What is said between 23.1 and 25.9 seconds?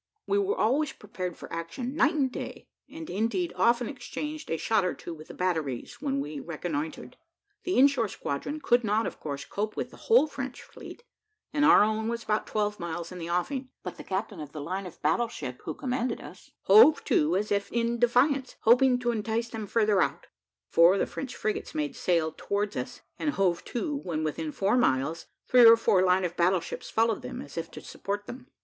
and hove to, when within four miles, three or